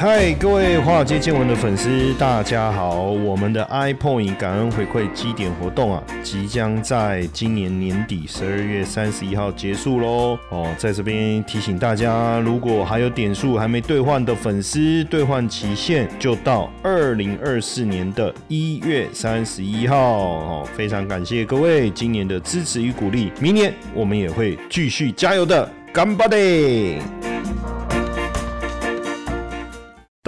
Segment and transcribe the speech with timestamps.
[0.00, 3.00] 嗨，各位华尔街见闻的粉丝，大家好！
[3.00, 10.38] 我们的 iPoint 感恩回馈基点活动啊，即将在今年年底十二月三十一号结束喽。
[10.50, 19.96] 哦，在这边提醒大家，如果还有点数还没兑换的粉丝，兑换期限就到二零二四年的一月三十一号。
[19.98, 26.38] 哦，非常感谢各位今年的支持与鼓励，明年我们也会继续加油的，干巴的！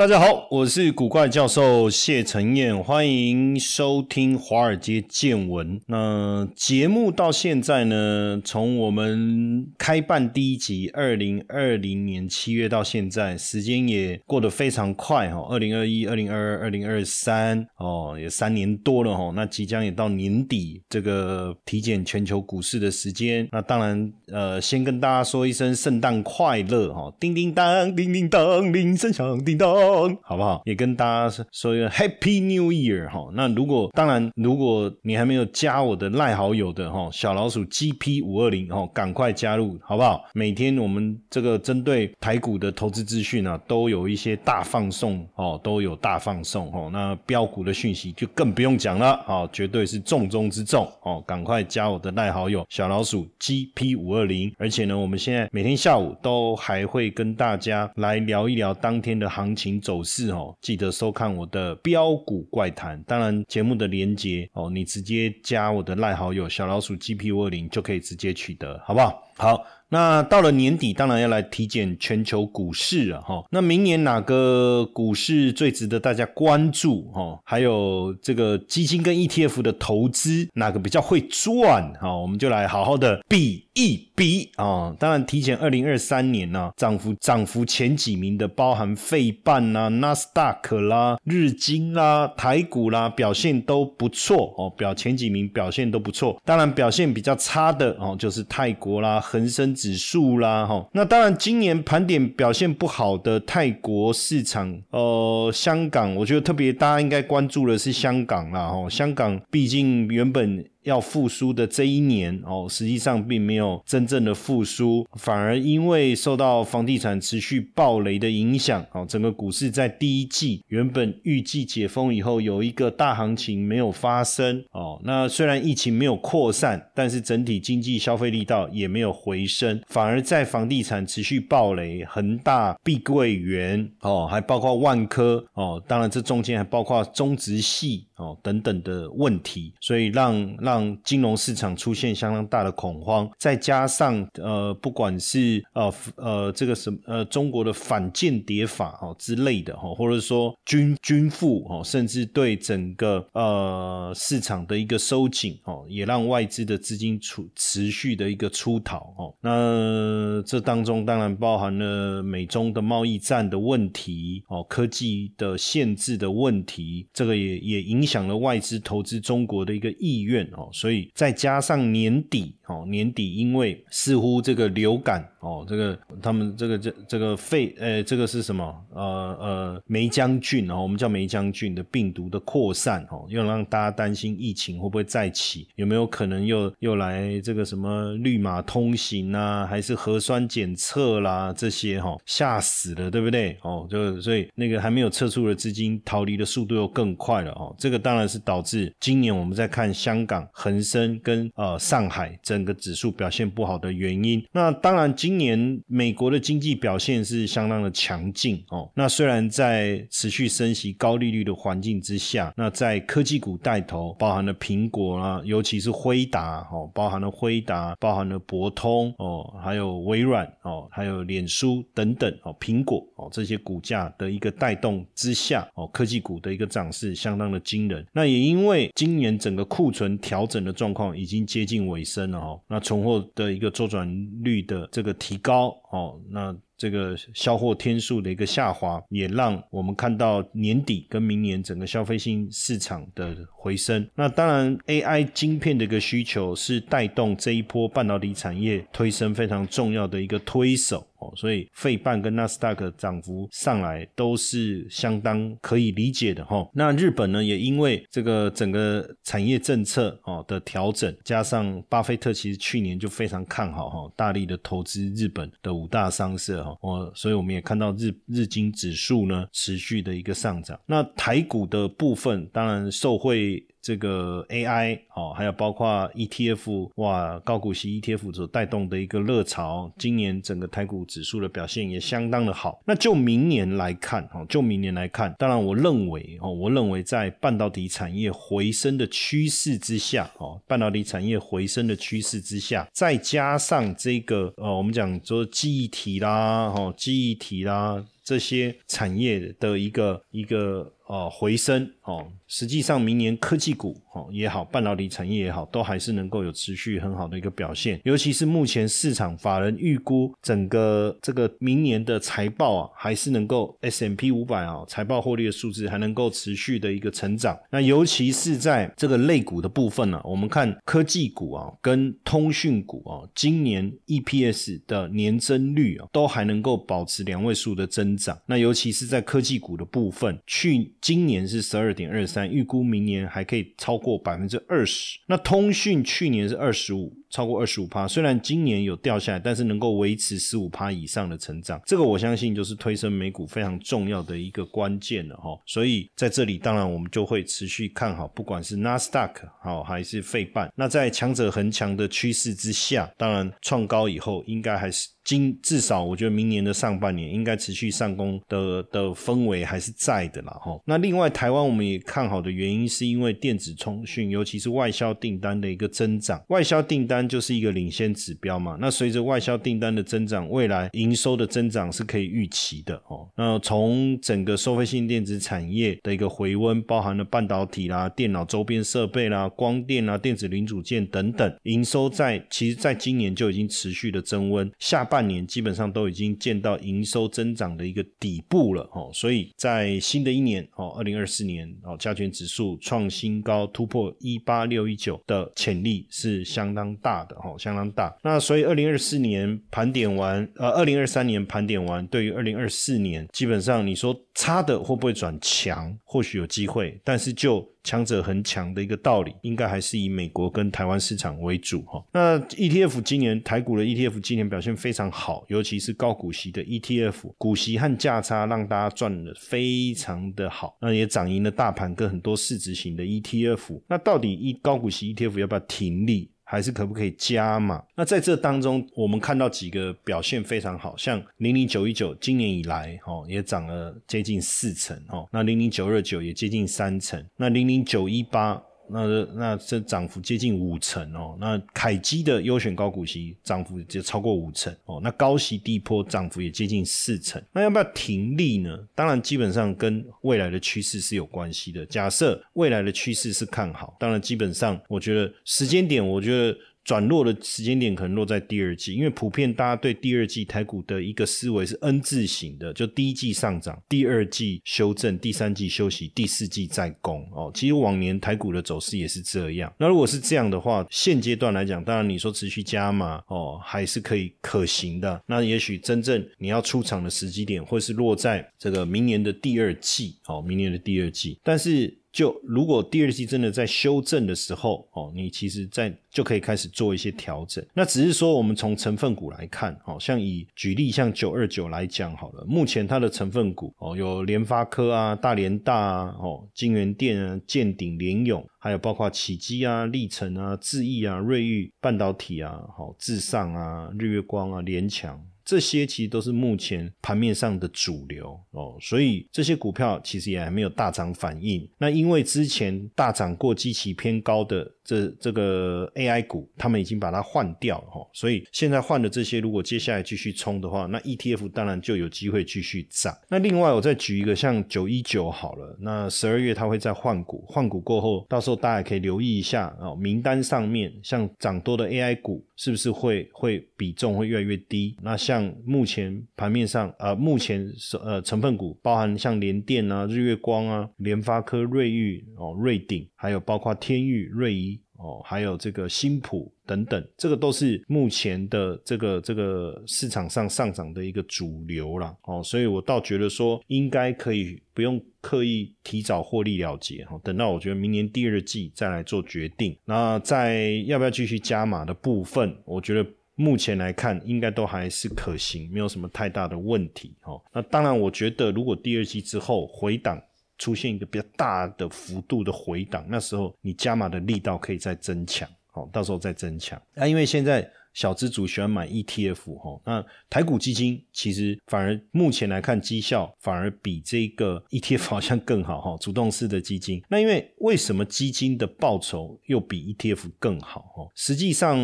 [0.00, 5.78] 大家好，我是古怪教授谢承彦，欢迎收听华尔街见闻。
[5.88, 15.46] 那节目到现在呢，从我们开办第一集二零二零年七月到现在，时间也过得非常快哈。
[15.50, 19.30] 二零二一、二零二二、二零二三哦，也三年多了哈。
[19.36, 23.46] 那即将也到年底这个体检全球股市的时间。
[23.52, 27.12] 那当然，呃，先跟大家说一声圣诞快乐哈！
[27.20, 29.89] 叮叮当，叮叮当，铃声响叮当。
[30.22, 30.62] 好不好？
[30.64, 33.28] 也跟大家说一个 Happy New Year 哈。
[33.34, 40.24] 那如果当然，如果你还没有加我的赖好友的哈，小老鼠 GP 五二零哈，赶快加入好不好？
[40.34, 46.90] 每天我们这个针对台股的投资资讯啊，都有一些大放送哦，都有大放送哦。
[46.92, 51.22] 那标股的讯息就更不用讲了哦，绝对是重中之重哦。
[51.26, 54.52] 赶快加我的赖好友小老鼠 GP 五二零。
[54.58, 59.79] 而且呢，我们现在每天下午都还会跟大家来聊一聊当天的行情。
[59.80, 63.02] 走势哦，记得收看我的标股怪谈。
[63.04, 69.22] 当然，节目的连接哦，你直接加我的赖好友小老鼠 GP 二零就可以直接取得，好不好？
[69.40, 69.64] 好。
[69.92, 73.42] 那到了年底，当然要来体检全球股市了哈。
[73.50, 77.36] 那明年哪个股市最值得大家关注哈？
[77.44, 82.14] 还有这个基金跟 ETF 的投资，哪个比较会赚哈？
[82.16, 84.94] 我们就来好好的比一比啊。
[84.96, 94.70] 当然，提前二零二三年呢，涨幅涨幅前几名的，包含费半啦、纳斯达克啦、日经啦、台股啦，表现都不错哦。
[94.70, 96.40] 表前几名表现都不错。
[96.44, 99.70] 当然，表现比较差的哦，就是泰国啦、恒生。
[99.80, 110.64] 指数啦，哈，那当然，今年盘点表现不好的泰国市场，呃，香港，我觉得特别大家应该关注的是香港啦，哈，香港毕竟原本。
[110.84, 124.98] 要复苏的这一年哦，实际上并没有真正的复苏，反而因为受到房地产持续暴雷的影响哦，整个股市在第一季原本预计解封以后有一个大行情没有发生哦。
[125.04, 140.69] 那虽然疫情没有扩散，但是整体经济消费力道也没有回升，反而在房地产持续暴雷，恒大、碧桂园哦，还包括万科哦，当然这中间还包括中植系哦等等的问题，所以让让。
[140.70, 159.34] 让金融市场出现相当大的恐慌，再加上呃，不管是呃呃这个什呃中国的反间谍法哦之类的哈，或者说军军富哦，甚至对整个呃市场的一个收紧哦，也让外资的资金出持续的一个出逃哦。
[159.40, 170.48] 那这当中当然包含了美中的贸易战的问题哦，科技的限制的问题，这个也也影响了外资投资中国的一个意愿。
[170.60, 178.74] 哦，所以再加上年底，哦，年底因为似乎这个流感，哦，这个他们这个这这个肺，呃，这个是什么？
[178.94, 179.02] 呃
[179.40, 193.56] 呃，梅将军哦，我们叫梅将军的病毒的扩散，哦，又让大家担心疫情会不会再起，有没有可能又又来这个什么绿码通行啊，还是核酸检测啦这些，哈，吓死了，对不对？
[193.62, 200.40] 哦，就所以那个还没有撤出的资金逃离的速度又更快了，哦，这个当然是导致今年我们在看香港。
[200.52, 208.90] 恒生跟呃上海整个指数表现不好的原因，那当然今今年美国的经济表现是相当的强劲哦。
[208.96, 228.04] 那虽然在持续升息、高利率的环境之下，那在科技股带头，包含了苹果啊，尤其是辉达哦，包含了辉达，包含了博通哦，还有微软哦，还有脸书等等哦，苹果哦这些股价的一个带动之下哦，科技股的一个涨势相当的惊人。
[228.12, 234.10] 那也因为今年整个库存调整的状况已经接近尾声了哦，那存货的一个周转
[234.42, 236.56] 率的这个提高哦，那。
[236.80, 244.08] 这个销货天数的一个下滑，也让我们看到年底跟明年整个消费性市场的回升。
[244.14, 251.30] 那当然，AI 晶片的一个需求是带动这一波半导体产业推升非常重要的一个推手哦。
[251.36, 256.66] 所以费半跟纳斯达克涨幅上来都是相当可以理解的哈。
[256.72, 266.69] 那日本呢，也因为这个整个产业政策哦的调整，加上巴菲特其实去年就非常看好哈，大力的投资日本的五大商社。
[266.80, 270.78] 我，所以我们也看到日日经指数呢持续的一个上涨。
[270.86, 273.66] 那台股的部分，当然受惠。
[273.90, 282.80] 这个 AI 哦，还有包括 ETF 哇，高股息 ETF 所带动的一个热潮，今年整个台股指数的表现也相当的好。
[282.86, 300.92] 那就明年来看哦，就明年来看，当然我认为哦，我认为在半导体产业回升的趋势之下哦，半导体产业回升的趋势之下，再加上这个呃，我们讲说记忆体啦，哦，记忆体啦这些产业的一个一个。
[301.10, 304.00] 哦，回升哦，实际上明年科技股
[304.32, 308.00] 也好，半导体产业也好，都还是能够有持续很好的一个表现。
[308.04, 317.58] 尤其是目前市场法人预估整个这个明年的财报啊，还是能够 S M P 五百啊财报获利的数字还能够持续的一个成长。
[317.70, 328.38] 那尤其是在这个类股的部分呢，我们看科技股啊跟通讯股啊，今年 E P S 的年增率啊都还能够保持两位数的增长。
[328.46, 335.18] 那尤其是在科技股的部分，去今年是十二点二三，预估明年还可以超过百分之二十。
[335.26, 337.16] 那通讯去年是二十五。
[337.30, 345.56] 超过二十五趴，虽然今年有掉下来，但是能够维持十五趴以上的成长，这个我相信就是推升美股非常重要的一个关键了哈。
[345.64, 350.68] 所以在这里，当然我们就会持续看好，不管是纳斯达克好还是费半。
[350.74, 360.76] 那在强者恒强的趋势之下，当然创高以后，应该还是今至少我觉得明年的上半年应该持续上攻的的氛围还是在的啦哈。
[360.84, 367.20] 那另外台湾我们也看好的原因，是因为电子通讯，尤其是外销订单的一个增长，外销订单。
[367.30, 368.76] 就是一个领先指标嘛。
[368.80, 373.28] 那随着外销订单的增长，未来营收的增长是可以预期的哦。
[373.36, 389.10] 那从整个收费性电子产业的一个回温，包含了半导体啦、电脑周边设备啦、光电啦、电子零组件等等，营收在其实在今年就已经持续的增温，下半半年基本上都已经见到营收增长的一个底部了哦。
[389.12, 397.20] 所以在新的一年哦，二零二四年哦，加权指数创新高，突破一八六一九的潜力是相当大。
[397.20, 398.16] 的哈，相当大。
[398.22, 405.94] 那所以二零二四年盘点完，呃，二零二三年盘点完，对于二零二四年，基本上你说差的会不会转强？
[406.02, 412.04] 或许有机会，但是就强者很强的一个道理，应该还是以美国跟台湾市场为主哈。
[412.12, 423.82] 那 ETF 今年台股的 ETF 今年表现非常好，尤其是高股息的 ETF，股息和价差让大家赚的非常的好，那也涨赢了大盘跟很多市值型的 ETF。
[423.88, 426.30] 那到底一高股息 ETF 要不要停利？
[426.50, 427.80] 还是可不可以加嘛？
[427.94, 438.60] 那在这当中，我们看到几个表现非常好，像零零九一九今年以来，哦也涨了接近四成，哦，那零零九二九也接近三成，那零零九一八。
[438.92, 448.78] 那那这涨幅接近五成哦，那凯基的优选高股息涨幅就超过五成哦，那高息低波涨幅也接近四成，那要不要停利呢？
[448.94, 451.86] 当然，基本上跟未来的趋势是有关系的。
[451.86, 456.56] 假设未来的趋势是看好，当然基本上我觉得时间点，我觉得。
[456.84, 467.50] 转弱的时间点可能落在第二季，因为普遍大家对第二季台股的一个思维是 N 字形的，就第一季上涨，第二季修正，第三季休息，第四季再攻哦。
[467.54, 469.72] 其实往年台股的走势也是这样。
[469.78, 475.22] 那如果是这样的话，现阶段来讲，当然你说持续加码哦，还是可以可行的。
[475.26, 481.99] 那也许真正你要出场的时机点，会是落在这个明年的第二季哦，明年的第二季，但是。
[482.12, 487.64] 就如果第二季真的在修正的时候，哦，你其实在就可以开始做一些调整。
[487.72, 505.24] 那只是说，我们从成分股来看，哦，像以举例像九二九来讲好了，目前它的成分股哦，有联发科啊、大连大啊、哦、金源电啊、建鼎、联勇，还有包括启基啊、历程啊、智毅啊、瑞昱半导体啊、好智上啊、日月光啊、联强。
[505.50, 511.68] 这些其实都是目前盘面上的主流哦，所以这些股票其实也还没有大涨反应。
[511.76, 514.70] 那因为之前大涨过基期偏高的。
[514.82, 523.16] 这这个 AI 股，他们已经把它换掉了哈，所以现在换的这些，如果接下来继续冲的话，那 ETF 当然就有机会继续涨。
[523.28, 534.96] 那另外我再举一个，像九一九好了，那十二月它会再换股，换股过后，到时候大家也可以留意一下哦，名单上面像涨多的 AI 股是不是会会比重会越来越低？
[535.00, 537.66] 那像目前盘面上呃，目前
[538.02, 544.80] 呃成分股包含像联电啊、日月光啊、联发科、瑞昱哦、瑞鼎，还有包括天域、瑞仪。
[545.02, 552.14] 哦，还有这个新普等等，这个都是目前的这个这个市场上上涨的一个主流啦。
[552.24, 559.74] 哦，所以我倒觉得说，应该可以不用刻意提早获利了结哈，等到我觉得明年第二季再来做决定。
[559.86, 563.10] 那在要不要继续加码的部分，我觉得。
[563.40, 567.42] 目前来看应该都还是可行，没有什么太大的问题哦。
[567.52, 570.22] 那当然，我觉得如果第二季之后回档
[570.58, 576.80] 出现一个比较大的幅度的回档，那时候你加码的力道可以再增强，哦，到时候再增强。
[576.94, 577.68] 那因为现在。
[577.92, 587.02] 小资主喜欢买 ETF 哈，那台股基金其实反而目前来看绩效反而比这个 ETF 好像更好哈，主动式的基金。
[587.08, 591.08] 那因为为什么基金的报酬又比 ETF 更好哈？
[591.16, 591.76] 实际上，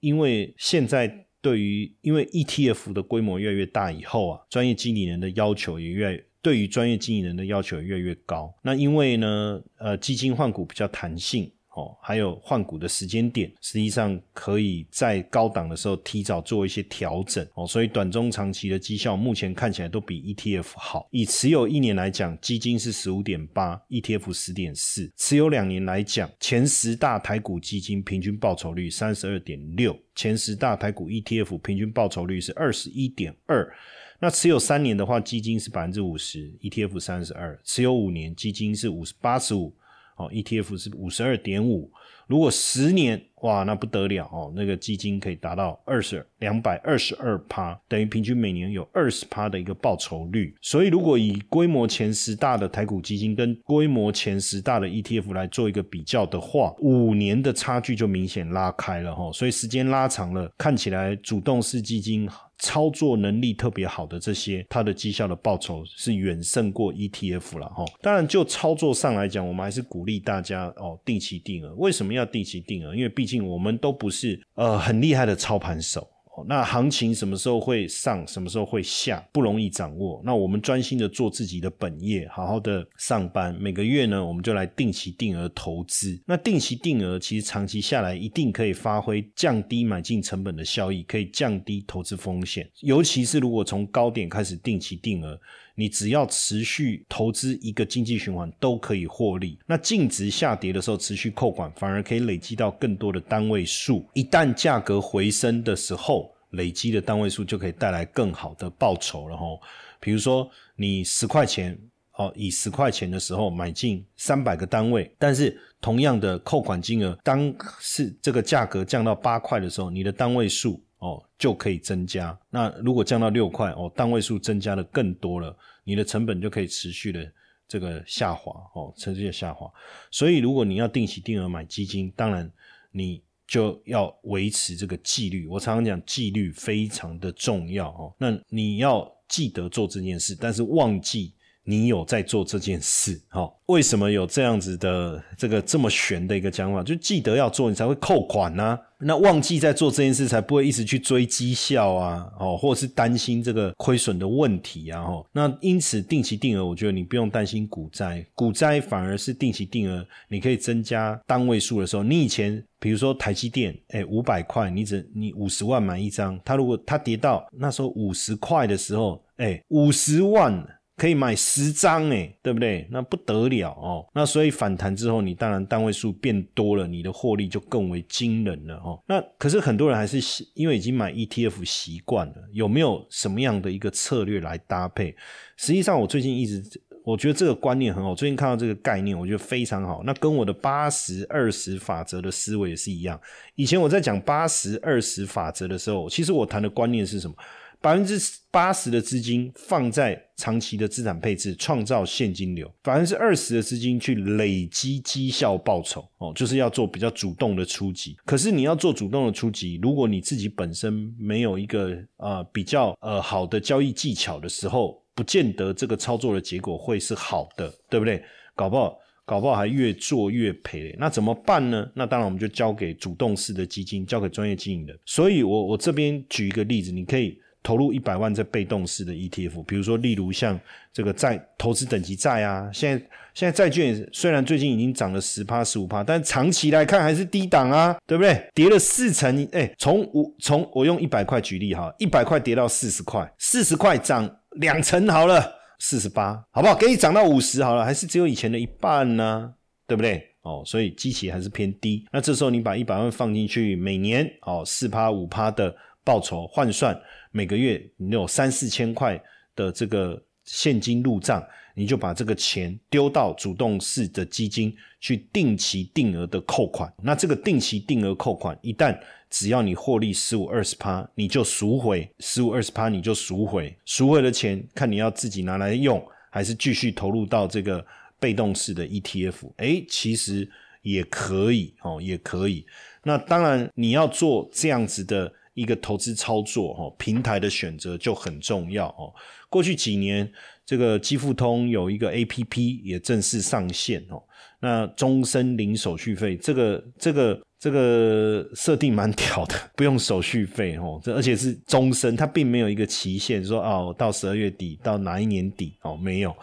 [0.00, 8.54] 因为现在对于因为 ETF 的规模越来越大以后啊，专业经理人的要求也越对于专业经理人的要求也越来越高。
[8.62, 11.52] 那因为呢，呃，基金换股比较弹性。
[11.78, 21.06] 哦，还有换股的时间点，实际上可以在高档的时候提早做一些调整哦，所以短中长期的绩效目前看起来都比 ETF 好。
[21.12, 33.72] 以持有一年来讲，基金是十五点八，ETF 十点四；持有两年来讲，前十大台股基金平均报酬率三十二点六，前十大台股 ETF 平均报酬率是二十一点二。
[34.20, 39.72] 那持有三年的话，基金是百分之五十，ETF 三十二；持有五年，基金是五十八十五。
[40.18, 41.90] 哦，ETF 是五十二点五，
[42.26, 50.52] 如果十年哇，那不得了哦，那个基金可以达到二十两百二十二趴，等于平均每年有二十趴的一个报酬率。
[50.60, 59.32] 所以，如果以规模前十大的台股基金跟规模前十大的 ETF 来做一个比较的话，五年的差距就明显拉开了哈。
[59.32, 62.28] 所以时间拉长了，看起来主动式基金。
[62.58, 67.84] 操作能力特别好的这些，它的绩效的报酬是远胜过 ETF 了哈。
[68.02, 71.74] 当然，就操作上来讲，我们还是鼓励大家哦，定期定额。
[71.76, 72.94] 为什么要定期定额？
[72.94, 76.06] 因为毕竟我们都不是呃很厉害的操盘手。
[76.46, 80.20] 那行情什么时候会上，什么时候会下，不容易掌握。
[80.24, 83.56] 那我们专心的做自己的本业，好好的上班。
[83.60, 86.20] 每个月呢，我们就来定期定额投资。
[86.26, 92.68] 那定期定额其实长期下来，一定可以发挥降低买进成本的效益，可以降低投资风险。
[92.80, 95.38] 尤其是如果从高点开始定期定额。
[95.78, 99.56] 你只要持续投资一个经济循环都可以获利。
[99.64, 104.04] 那净值下跌的时候持续扣款，反而可以累积到更多的单位数。
[104.12, 109.60] 一旦价格回升的时候，累积的单位数就可以带来更好的报酬了吼。
[110.00, 111.78] 比如说你十块钱
[112.14, 120.82] 哦，以十块钱的时候买进三百个单位，但是同样的扣款金额，当是这个价格降到八块的时候，你的单位数。
[120.98, 122.38] 哦，就可以增加。
[122.50, 127.32] 那如果降到六块，哦，单位数增加的更多了，你的成本就可以持续的
[127.66, 129.70] 这个下滑，哦，持续的下滑。
[130.10, 132.50] 所以，如果你要定期定额买基金，当然
[132.90, 135.46] 你就要维持这个纪律。
[135.46, 141.34] 我常常讲，纪律非常的重要，哦，那你要记得做这件事，但是忘记。
[141.68, 143.46] 你有在做这件事，哈？
[143.66, 146.82] 为什么有这样子的这个这么玄的一个讲法？
[146.82, 148.78] 就记得要做，你才会扣款呢。
[149.00, 155.22] 那忘记在做这件事，才不会一直去追绩效啊，哦，或者是担心这个亏损的问题啊，哈。
[155.30, 162.02] 那因此定期定额，我觉得你不用担心股灾，股灾反而是定期定额，你可以增加单位数的时候。
[162.02, 170.66] 你以前比如说台积电，哎，五百块，你只你五十万买一张，它如果它跌到那时候五十块的时候，哎，五十万。
[170.98, 172.86] 可以买十张诶，对不对？
[172.90, 174.04] 那不得了哦。
[174.12, 179.00] 那所以反弹之后，你当然单位数变多了，你的获利就更为惊人了哦。
[179.06, 180.18] 那可是很多人还是
[180.54, 185.14] 因为已经买 ETF 习惯了，有没有什么样的一个策略来搭配？
[185.56, 186.62] 实际上，我最近一直
[187.04, 188.12] 我觉得这个观念很好。
[188.14, 190.02] 最近看到这个概念，我觉得非常好。
[190.04, 193.18] 那跟我的八十二十法则的思维也是一样。
[193.54, 197.34] 以前我在讲八十二十法则的时候，其实我谈的观念是什么？
[197.80, 198.18] 百分之
[198.50, 206.04] 八十的资金放在长期的资产配置，创造现金流；百分之二十的资金去累积绩效报酬。
[206.18, 208.16] 哦，就是要做比较主动的出击。
[208.24, 218.20] 可是你要做主动的出击，如果你自己本身没有一个呃比较呃好的交易技巧的时候，不见得这个操作的结果会是好的，对不对？
[218.56, 220.96] 搞不好搞不好还越做越赔。
[220.98, 221.88] 那怎么办呢？
[221.94, 224.98] 那当然我们就交给主动式的基金，交给专业经营的。
[225.04, 227.38] 所以我我这边举一个例子，你可以。
[227.68, 230.58] 投入一百万在被动式的 ETF，比如说，例如像
[230.90, 238.42] 这个债投资等级债啊，现在现在债券虽然最近已经涨了十趴十五趴，但长期来看还是低档啊，对不对？
[238.54, 246.74] 跌了四成，哎，从五从我用一百块举例哈，一百块跌到四十块，四十块涨两成好了，四十八，好不好？
[246.74, 249.52] 给你涨到五十好了，还是只有以前的一半呢，
[249.86, 250.24] 对不对？
[250.40, 252.06] 哦，所以基期还是偏低。
[252.10, 256.98] 那这时候你把一百万放进去，每年哦四趴五趴的报酬换算。
[257.30, 259.20] 每个月你有三四千块
[259.54, 266.92] 的这个现金入账，你就把这个钱丢到主动式的基金去定期定额的扣款。
[267.02, 277.84] 那这个定期定额扣款，一旦只要你获利十五二十趴，你就赎回十五二十趴，你就赎回，赎回的钱看你要自己拿来用，还是继续投入到这个
[278.18, 279.52] 被动式的 ETF。
[279.58, 280.50] 哎，其实
[280.80, 282.64] 也可以哦，也可以。
[283.02, 289.12] 那当然你要做这样子的一个投资操作，哦，平台的选择就很重要哦。
[289.50, 290.30] 过去几年，
[290.64, 294.22] 这个基富通有一个 A P P 也正式上线哦。
[294.60, 301.00] 那终身零手续费，这个这个这个设定蛮 屌的，不用手续费哦。
[301.02, 306.36] 这而且是终身，它并没有一个期限，说哦到十二月底到哪一年底哦没有。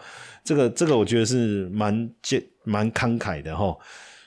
[0.44, 2.12] 这个这个我觉得是蛮蛮
[2.64, 3.76] 蛮慷慨的哈。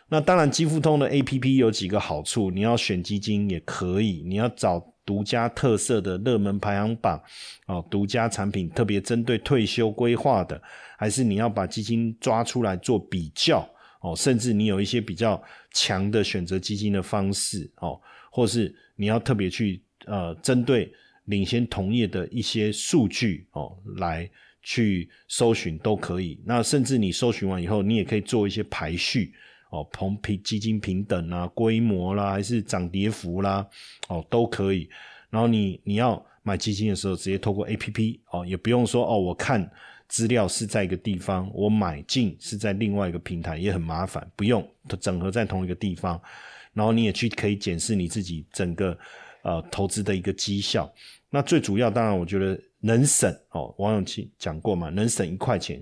[0.10, 4.94] 那当然，基富通的 A P P 有几个好处，你要选基金也可以，你要找。
[5.06, 7.20] 独家特色的热门排行榜
[7.66, 10.62] 哦，独家产品特别针对退休规划的，
[11.00, 13.68] 还是你要把基金抓出来做比较
[14.02, 15.42] 哦，甚至你有一些比较
[15.74, 18.00] 强的选择基金的方式哦，
[18.32, 20.94] 或是你要特别去呃针对
[21.26, 24.30] 领先同业的一些数据哦来
[24.62, 26.40] 去搜寻都可以。
[26.46, 29.34] 那甚至你搜寻完以后，你也可以做一些排序。
[29.70, 33.66] 哦，同平基金平等啊，规模啦，还是涨跌幅啦，
[34.08, 34.90] 哦，都可以。
[35.30, 39.70] 然后你你要买基金的时候，直接透过 A P P 哦，也不用说哦，我看
[40.08, 44.68] 资料是在一个地方，我买进是在另外一个平台，也很麻烦，不用
[45.00, 46.20] 整合在同一个地方。
[46.74, 48.98] 然后你也去可以检视你自己整个
[49.44, 50.92] 呃投资的一个绩效。
[51.30, 55.80] 那最主要，当然我觉得能省哦，王永庆讲过嘛，能省一块钱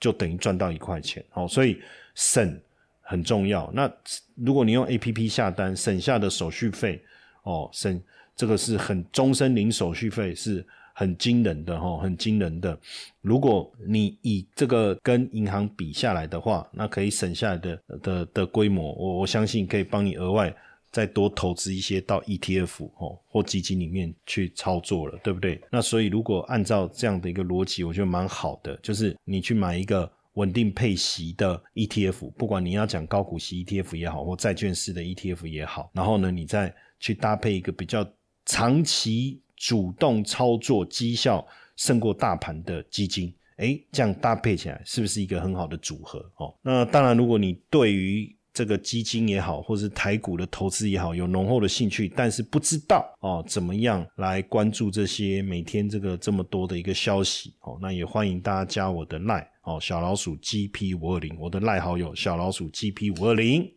[0.00, 1.80] 就等于赚到一块钱哦，所以
[2.16, 2.60] 省。
[3.08, 3.70] 很重要。
[3.72, 3.90] 那
[4.34, 7.02] 如果你用 A P P 下单，省下的手续费
[7.42, 7.98] 哦，省
[8.36, 12.78] 这个是很终身零手续费，是很惊人的哈，很惊人的。
[13.22, 20.54] 如果你以这个跟银行比下来的话，那可以省下来的的的规模，我我相信可以帮你额外
[20.90, 25.58] 再多投资一些到 E T F 哦或基金里面去操作了，对不对？
[25.70, 30.12] 那所以如果按照这样的一个逻辑，我觉得蛮好的，就是你去买一个。
[30.38, 38.08] 稳定配息的 ETF，不管你要讲高股息 ETF 也好，或债券式的 ETF 也好，然后呢，你再去搭配一个比较
[38.46, 46.18] 长期主动操作、绩效胜过大盘的基金，诶，这样搭配起来是不是一个很好的组合？
[46.36, 59.48] 哦，那当然，如果你对于这个基金也好，或是台股的投资也好，有浓厚的兴趣，但是不知道哦怎么样来关注这些每天这个这么多的一个消息哦，那也欢迎大家加我的赖。
[59.62, 63.70] 哦，小老鼠 GP 五二零，我的赖好友小老鼠 GP 五二零。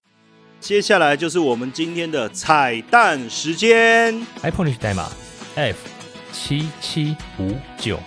[0.60, 5.12] 接下来就是我们今天的彩蛋时间，iPhone 历史代码
[5.54, 5.78] F
[6.32, 8.00] 七七五九。